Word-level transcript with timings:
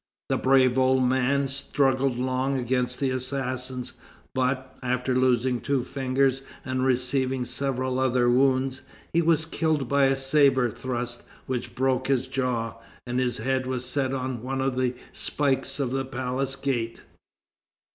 The 0.29 0.37
brave 0.39 0.79
old 0.79 1.03
man 1.03 1.47
struggled 1.47 2.17
long 2.17 2.57
against 2.57 2.99
the 2.99 3.11
assassins, 3.11 3.93
but, 4.33 4.75
after 4.81 5.13
losing 5.13 5.61
two 5.61 5.83
fingers 5.83 6.41
and 6.65 6.83
receiving 6.83 7.45
several 7.45 7.99
other 7.99 8.27
wounds, 8.27 8.81
he 9.13 9.21
was 9.21 9.45
killed 9.45 9.87
by 9.87 10.05
a 10.05 10.15
sabre 10.15 10.71
thrust 10.71 11.21
which 11.45 11.75
broke 11.75 12.07
his 12.07 12.25
jaw, 12.25 12.77
and 13.05 13.19
his 13.19 13.37
head 13.37 13.67
was 13.67 13.85
set 13.85 14.11
on 14.11 14.41
one 14.41 14.59
of 14.59 14.75
the 14.75 14.95
spikes 15.11 15.79
of 15.79 15.91
the 15.91 16.03
palace 16.05 16.55
gate. 16.55 17.01